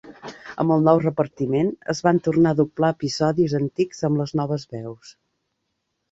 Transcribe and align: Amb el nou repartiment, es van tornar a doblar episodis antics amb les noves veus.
Amb 0.61 0.73
el 0.75 0.79
nou 0.85 0.99
repartiment, 1.01 1.67
es 1.93 1.99
van 2.07 2.21
tornar 2.27 2.53
a 2.55 2.57
doblar 2.59 2.89
episodis 2.97 3.53
antics 3.59 4.01
amb 4.09 4.23
les 4.23 4.33
noves 4.41 4.65
veus. 4.77 5.13